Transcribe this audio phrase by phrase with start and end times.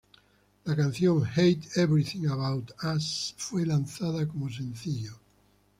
[0.65, 2.99] La canción "Hate Everything About U"
[3.37, 5.19] fue lanzado como sencillo.